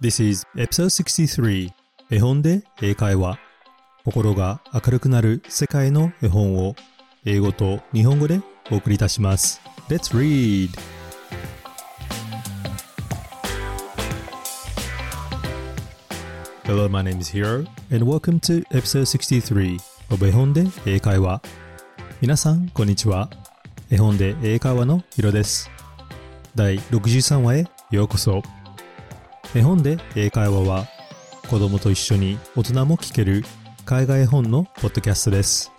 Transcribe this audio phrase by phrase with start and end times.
[0.00, 1.70] This is episode 63
[2.10, 3.38] 絵本で英会話。
[4.02, 6.74] 心が明るくなる世界の絵本を
[7.26, 8.40] 英語と日本語で
[8.70, 9.60] お送りいたします。
[9.90, 10.70] Let's read!
[16.64, 17.66] Hello, my name is Hiro.
[17.92, 19.78] And welcome to episode 63
[20.10, 21.42] of 絵本で英会話。
[22.22, 23.28] 皆さん、こんにちは。
[23.90, 25.70] 絵本で英会話のヒロです。
[26.54, 28.42] 第63話へようこそ
[29.52, 30.86] 絵本で英会話は
[31.48, 33.42] 子供と一緒に大人も聞ける
[33.84, 35.72] 海外絵本のポッドキャストです。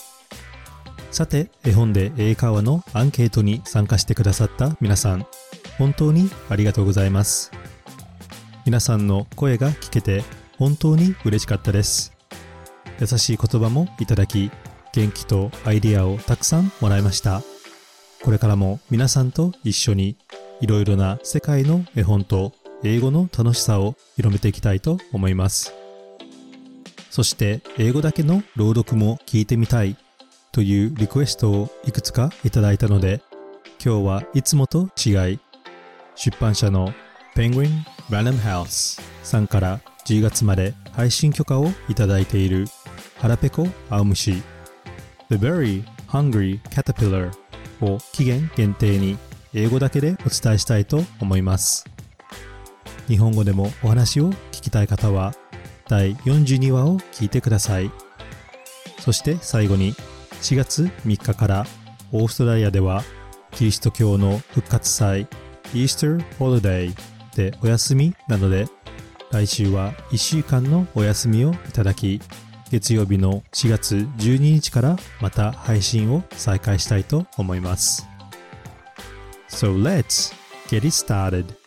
[1.09, 5.25] さて絵本で英会話のアンケートに参加してくださった皆さん
[5.77, 7.51] 本当にありがとうございます。
[8.65, 10.23] 皆さんの声が聞けて
[10.57, 12.11] 本当に嬉しかったです。
[12.99, 14.51] 優しい言葉もいただき
[14.91, 17.41] 元気とアイディアをたくさんもらいました。
[18.21, 20.17] これからも皆さんと一緒に
[20.59, 22.51] いろいろな世界の絵本と
[22.83, 25.73] 英語の楽しさを広めていきたいと思います。
[27.11, 29.97] そして英語だけの朗読も聞いてみたい
[30.53, 33.21] というリクエストをいくつかいただいたので
[33.83, 35.39] 今日はいつもと違い
[36.15, 36.93] 出版社の
[37.35, 37.69] Penguin
[38.09, 42.65] Random House さんから10月まで配信許可をいただいている
[43.17, 44.41] 腹ペコ青虫
[45.29, 47.31] The Very Hungry Caterpillar
[47.81, 49.17] を期限限定に
[49.53, 51.90] 英語だけでお伝えしたいと思います。
[53.07, 55.33] 日本語でもお話を聞きたい方は
[55.87, 57.91] 第42話を聞いてください。
[58.99, 59.93] そして最後に
[60.41, 61.65] 4月3日から
[62.11, 63.03] オーストラリアでは
[63.51, 65.27] キリスト教の復活祭
[65.73, 66.95] イースターホリデー
[67.35, 68.67] でお休みなので
[69.31, 72.21] 来週は1週間のお休みをいただき
[72.69, 78.07] 月曜日の4月12日からまた配信を再開したいと思います。
[79.49, 80.33] So let's
[80.69, 81.60] get it started.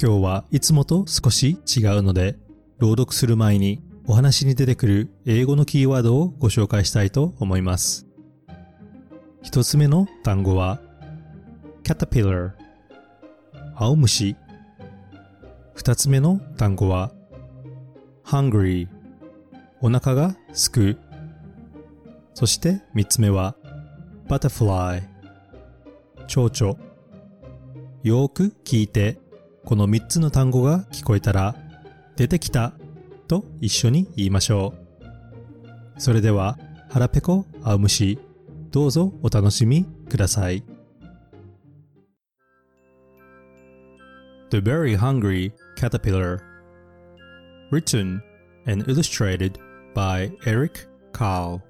[0.00, 2.36] 今日はいつもと少し違うので
[2.78, 8.06] 朗読する前にお話に出てくる英語のキーワードをご紹介したいと思います。
[9.42, 10.80] 一つ目の単語は
[11.84, 12.52] caterpillar
[13.76, 14.36] 青虫。
[15.74, 17.12] 二つ目の単語は
[18.24, 18.88] hungry
[19.80, 20.98] お腹がすく。
[22.34, 23.54] そして三つ目は
[24.28, 25.02] butterfly
[26.26, 26.76] 蝶々。
[28.02, 29.21] よーく聞いて。
[29.64, 31.54] この3つの単語が聞こえたら
[32.16, 32.72] 出てきた
[33.28, 34.74] と一緒に言いましょ
[35.96, 36.58] うそれでは
[36.90, 38.18] 腹ペコ青虫
[38.70, 40.64] どうぞお楽しみください
[44.50, 46.42] The Very Hungry Caterpillar
[47.70, 48.20] Written
[48.66, 49.58] and illustrated
[49.94, 51.62] by Eric Carl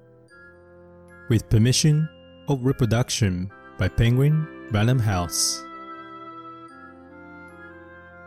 [1.29, 2.09] With permission
[2.49, 5.63] of reproduction by Penguin Random House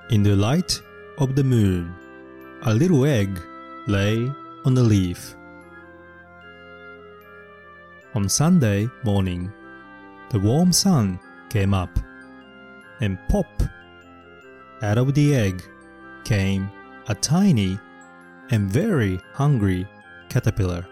[0.08, 0.80] In the light
[1.18, 1.92] of the moon,
[2.62, 3.40] a little egg
[3.88, 4.32] lay
[4.64, 5.34] on a leaf.
[8.14, 9.52] On Sunday morning,
[10.30, 11.18] the warm sun
[11.48, 11.90] came up,
[13.00, 13.50] and pop!
[14.80, 15.64] Out of the egg
[16.22, 16.70] came
[17.08, 17.76] a tiny
[18.52, 19.88] and very hungry
[20.28, 20.86] caterpillar.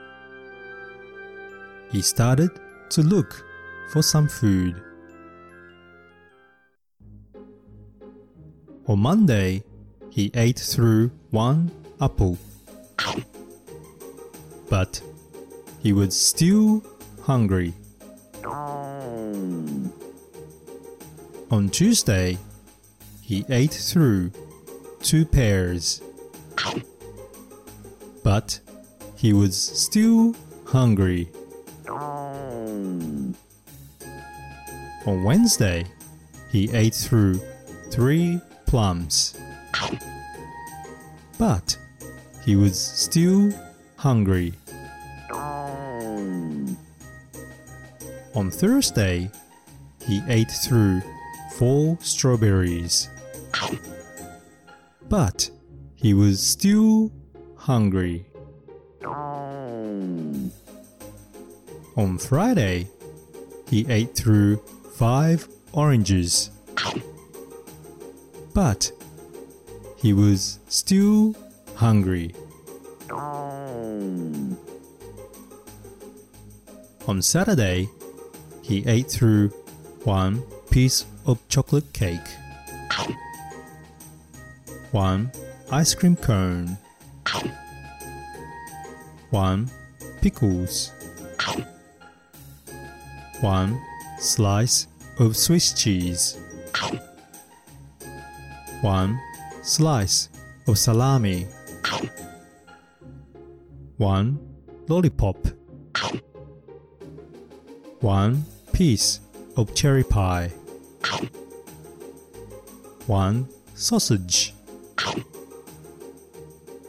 [1.88, 2.50] He started
[2.91, 3.44] to look
[3.91, 4.82] for some food.
[8.86, 9.62] On Monday,
[10.10, 11.70] he ate through one
[12.02, 12.36] apple.
[14.68, 15.00] But
[15.82, 16.84] he was still
[17.22, 17.72] hungry.
[21.50, 22.36] On Tuesday,
[23.22, 24.32] he ate through
[25.00, 26.02] two pears.
[28.22, 28.60] But
[29.16, 30.34] he was still
[30.66, 31.30] hungry.
[31.88, 33.34] On
[35.24, 35.86] Wednesday,
[36.50, 37.40] he ate through
[37.90, 38.40] three
[38.74, 39.38] plums.
[41.38, 41.78] But
[42.44, 43.52] he was still
[43.94, 44.52] hungry.
[48.34, 49.31] On Thursday,
[50.04, 51.02] he ate through
[51.52, 53.08] four strawberries.
[55.08, 55.49] But
[55.94, 57.12] he was still
[57.56, 58.26] hungry.
[61.96, 62.88] On Friday,
[63.70, 64.56] he ate through
[64.96, 66.50] five oranges.
[68.54, 68.92] But
[69.96, 71.34] he was still
[71.74, 72.34] hungry.
[77.06, 77.88] On Saturday,
[78.62, 79.48] he ate through
[80.04, 82.28] one piece of chocolate cake,
[84.92, 85.32] one
[85.70, 86.78] ice cream cone,
[89.30, 89.68] one
[90.22, 90.92] pickles,
[93.40, 93.82] one
[94.18, 94.86] slice
[95.18, 96.38] of Swiss cheese,
[98.84, 99.19] one
[99.62, 100.28] slice
[100.69, 101.46] of salami,
[103.96, 104.38] one
[104.88, 105.38] lollipop,
[108.00, 108.44] one
[108.75, 109.20] piece
[109.56, 110.48] of cherry pie,
[113.06, 114.52] one sausage,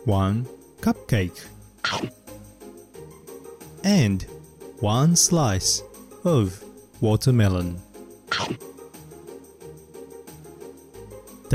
[0.04, 0.46] one
[0.82, 1.46] cupcake,
[3.86, 4.24] and
[4.82, 5.82] one slice
[6.26, 6.62] of
[7.00, 7.85] watermelon.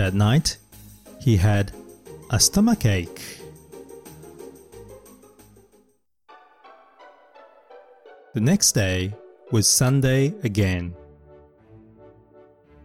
[0.01, 0.57] That night,
[1.21, 1.73] he had
[2.31, 3.21] a stomachache.
[8.33, 9.13] The next day
[9.53, 10.95] was Sunday again.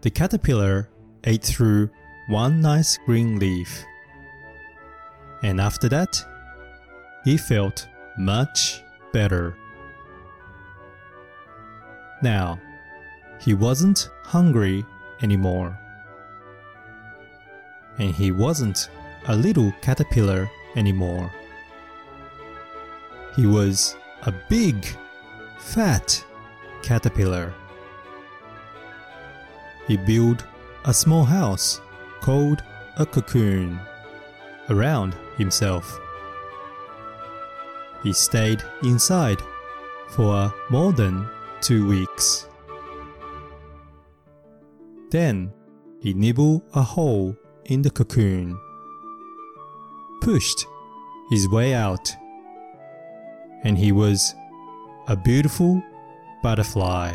[0.01, 0.89] The caterpillar
[1.23, 1.89] ate through
[2.27, 3.81] one nice green leaf.
[5.41, 6.21] And after that,
[7.23, 7.87] he felt
[8.17, 8.83] much
[9.13, 9.55] better.
[12.21, 12.59] Now,
[13.39, 14.83] he wasn't hungry
[15.21, 15.79] anymore.
[17.97, 18.89] And he wasn't
[19.27, 21.31] a little caterpillar anymore.
[23.35, 24.85] He was a big,
[25.59, 26.23] fat
[26.81, 27.53] caterpillar.
[29.87, 30.43] He built
[30.85, 31.81] a small house
[32.21, 32.63] called
[32.97, 33.79] a cocoon
[34.69, 35.99] around himself.
[38.03, 39.41] He stayed inside
[40.09, 41.27] for more than
[41.61, 42.47] two weeks.
[45.09, 45.51] Then
[45.99, 48.58] he nibbled a hole in the cocoon,
[50.20, 50.66] pushed
[51.30, 52.10] his way out,
[53.64, 54.34] and he was
[55.08, 55.82] a beautiful
[56.42, 57.14] butterfly.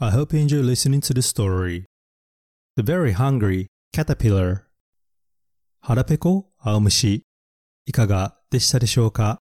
[0.00, 1.86] I hope you enjoy listening to the story.
[2.74, 4.62] The Very Hungry Caterpillar
[5.80, 7.24] 腹ペコ青虫
[7.86, 9.39] いかが でしたでしょうか？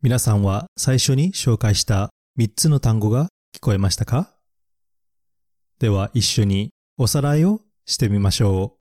[0.00, 4.34] 皆さんは最初に紹介した3つの単語が聞こえましたか？
[5.78, 8.78] では一緒におさらいをしてみましょ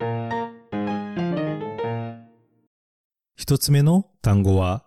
[0.00, 0.04] う。
[3.36, 4.86] 一つ目の単語は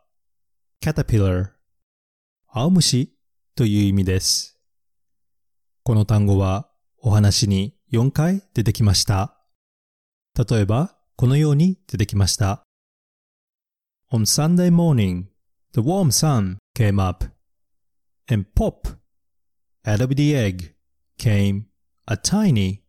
[0.83, 1.51] caterpillar
[2.47, 3.13] 青虫
[3.55, 4.59] という意味です。
[5.83, 9.37] この単語はお話に4回出てきました。
[10.35, 12.63] 例えば、このように出てきました。
[14.11, 15.27] On Sunday morning,
[15.73, 17.25] the warm sun came up,
[18.27, 18.87] and pop,
[19.85, 20.73] out of the egg
[21.19, 21.67] came
[22.07, 22.81] a tiny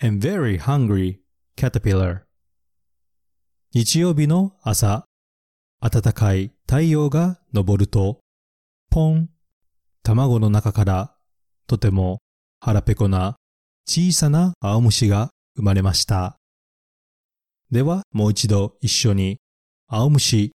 [0.00, 1.20] and very hungry
[1.56, 2.22] caterpillar.
[3.72, 5.04] 日曜日の朝、
[5.80, 8.18] 暖かい太陽が昇ると、
[8.90, 9.30] ポン、
[10.02, 11.14] 卵の中から
[11.68, 12.18] とても
[12.58, 13.36] 腹ペコな
[13.86, 16.38] 小さな青虫が生まれました。
[17.70, 19.38] ではもう一度一緒に
[19.92, 20.52] 青虫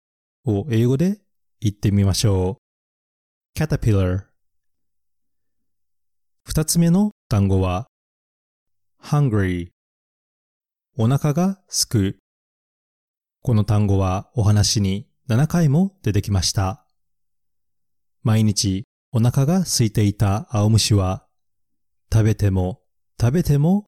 [0.45, 1.19] を英語で
[1.59, 2.59] 言ってみましょ
[3.57, 3.59] う。
[3.59, 4.25] caterpillar
[6.45, 7.87] 二つ目の単語は
[9.03, 9.71] hungry
[10.99, 12.19] お腹がすく。
[13.41, 16.85] この単語はお話に7回も出てきました。
[18.23, 21.25] 毎日お腹が空いていた青虫は
[22.13, 22.83] 食べても
[23.19, 23.87] 食べても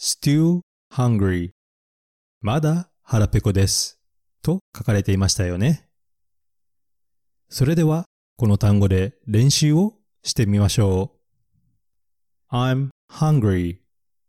[0.00, 0.60] still
[0.92, 1.50] hungry
[2.40, 3.98] まだ腹ペコです
[4.46, 5.88] と書かれていましたよね。
[7.48, 8.04] それでは
[8.36, 11.16] この単語で練習をしてみましょ
[12.52, 12.54] う。
[12.54, 13.78] I'm hungry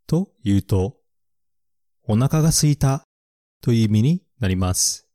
[0.08, 0.98] と言うと
[2.08, 3.04] お腹が空いた
[3.62, 5.08] という意味になります。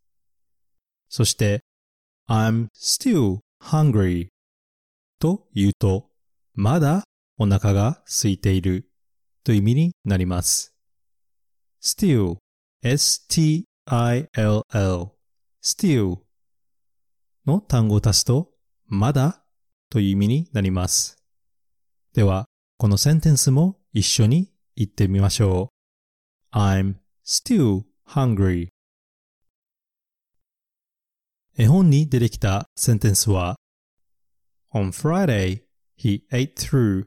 [1.09, 1.65] そして
[2.29, 4.29] I'm still hungry
[5.19, 6.11] と言うと
[6.55, 7.03] まだ
[7.39, 8.87] お腹が空いている
[9.43, 10.73] という意味になります。
[11.83, 12.37] still
[12.85, 15.11] s-t, ill,
[15.63, 16.19] still
[17.47, 18.51] の単語を足すと
[18.87, 19.45] まだ
[19.91, 21.19] という意味になります。
[22.15, 22.47] では、
[22.79, 25.71] このセンテンスも一緒に言ってみましょ
[26.53, 26.57] う。
[26.57, 28.69] I'm still hungry
[31.57, 33.57] 絵本に出てきたセンテンスは
[34.75, 35.63] On Friday,
[35.97, 37.05] he ate through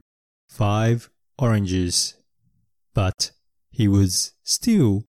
[0.48, 2.16] five oranges,
[2.94, 3.32] but
[3.70, 5.02] he was still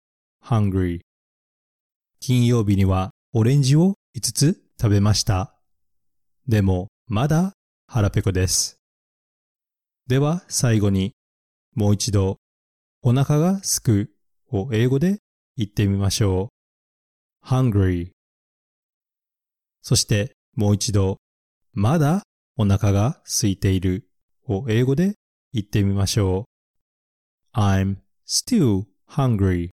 [0.42, 1.02] hungry.
[2.28, 5.54] 金曜日にはオレンジを5つ食べました。
[6.48, 7.54] でもまだ
[7.86, 8.78] 腹ペコです。
[10.08, 11.14] では最後に
[11.76, 12.38] もう一度
[13.04, 14.10] お腹がすく
[14.52, 15.20] を英語で
[15.56, 16.50] 言ってみましょ
[17.44, 17.48] う。
[17.48, 18.10] hungry
[19.84, 21.18] そしてもう一度
[21.74, 22.24] まだ
[22.58, 24.08] お腹が空いている
[24.48, 25.14] を英語で
[25.54, 26.48] 言ってみましょ
[27.56, 29.75] う I'm still hungry.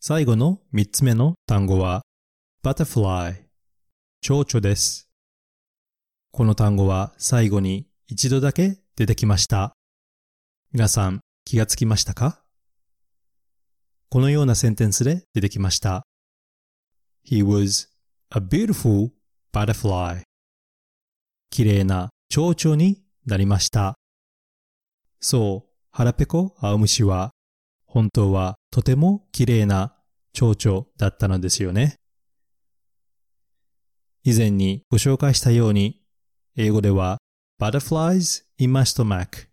[0.00, 2.02] 最後の三つ目の単語は
[2.62, 3.34] butterfly
[4.20, 5.08] 蝶々です。
[6.30, 9.72] この単語は最後に一度だけ出てきました。
[10.72, 12.44] 皆さん気がつきましたか？
[14.08, 16.04] このようなセンテンスで出てきました。
[17.28, 17.88] He was
[18.30, 19.10] a beautiful
[19.52, 20.22] butterfly.
[21.50, 23.96] 綺麗な蝶々になりました。
[25.18, 27.32] そう、腹ペコ青虫は
[27.84, 29.96] 本当はとても綺麗な
[30.32, 31.96] 蝶々だったのですよね。
[34.24, 36.02] 以前にご紹介したように、
[36.56, 37.18] 英語では
[37.60, 39.48] butterflies in my stomach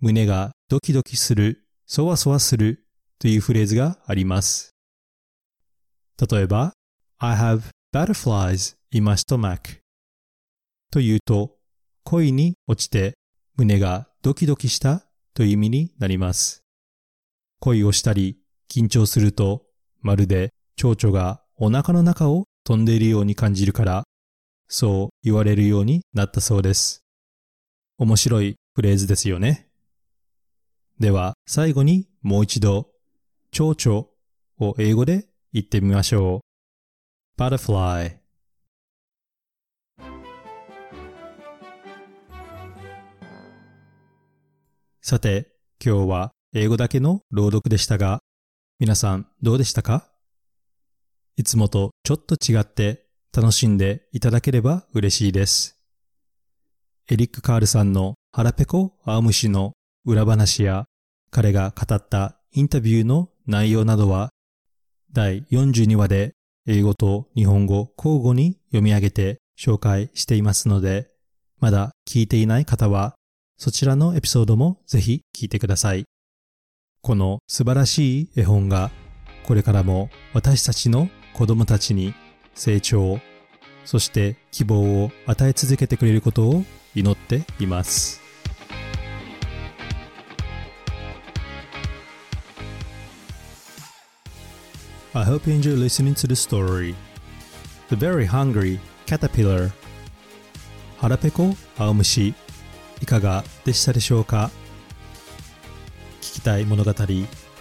[0.00, 2.86] 胸がドキドキする、そわそわする
[3.18, 4.74] というフレーズがあります。
[6.30, 6.72] 例えば、
[7.18, 9.78] I have butterflies in my stomach
[10.90, 11.56] というと、
[12.04, 13.14] 恋に落ちて
[13.56, 16.61] 胸がドキドキしたという意味になります。
[17.62, 18.38] 恋をしたり
[18.68, 19.62] 緊張すると
[20.00, 24.02] まるで蝶々がお腹の中を飛んでいるように感じるから、
[24.66, 27.04] そう言われるようになったそうです。
[27.98, 29.68] 面白いフレーズですよね。
[30.98, 32.88] では最後にもう一度、
[33.52, 34.08] 蝶々
[34.58, 36.40] を英語で言ってみましょ
[37.38, 37.40] う。
[37.40, 38.16] butterfly
[45.00, 45.52] さて、
[45.84, 48.20] 今日は英語だけの朗読でしたが、
[48.78, 50.10] 皆さんどうでしたか？
[51.38, 55.78] いつもとちょっと違って楽しんでいただければ嬉しいです。
[57.08, 59.72] エリック・カールさんの腹ペコ青虫の
[60.04, 60.84] 裏話や
[61.30, 64.28] 彼が語ったインタビューの内容などは
[65.10, 66.34] 第42話で
[66.66, 71.08] 英語と日本語交互に読み上げて紹介していますので、
[71.60, 73.14] まだ聞いていない方は
[73.56, 76.04] そちらのエピソードもぜひ聞いてください。
[77.04, 78.92] この素晴らしい絵本が
[79.42, 82.14] これからも私たちの子供たちに
[82.54, 83.18] 成長、
[83.84, 88.20] そして希望を与え続けてくれることを祈っています。
[95.12, 96.94] I hope you enjoy listening to the story.
[97.88, 99.72] The Very Hungry Caterpillar
[100.98, 102.32] 腹ペコ青虫
[103.00, 104.52] いかがでしたでしょうか？
[106.42, 106.92] きたい物語、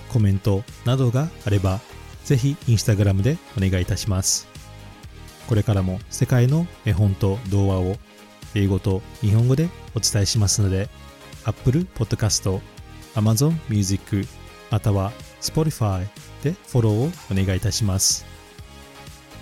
[0.10, 1.80] コメントなどがあれば、
[2.26, 4.48] ぜひインスタグラムでお願いいたします。
[5.48, 7.98] これからも世界の絵本と童話を
[8.56, 10.90] 英語と日本語でお伝えしますので、
[11.46, 12.60] Apple Podcast、
[13.14, 14.26] Amazon Music、
[14.72, 15.12] または
[15.42, 16.08] Spotify
[16.44, 18.26] でフォローをお願いいたします。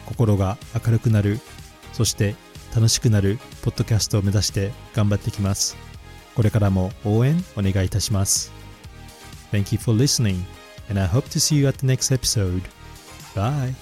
[0.06, 1.40] 心が明るくなる、
[1.94, 2.36] そして
[2.76, 5.78] 楽しくなるポッドキャストを目指して頑張ってきます。
[6.36, 8.59] これからも応援お願いいたします。
[9.52, 10.46] Thank you for listening,
[10.90, 12.64] and I hope to see you at the next episode.
[13.36, 13.74] Bye!